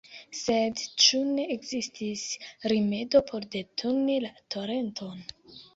[0.37, 2.25] Sed ĉu ne ekzistis
[2.75, 5.25] rimedo por deturni la torenton?